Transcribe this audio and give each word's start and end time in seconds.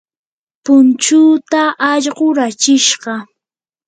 punchuuta 0.63 1.61
allqu 1.91 2.25
rachishqa. 2.37 3.13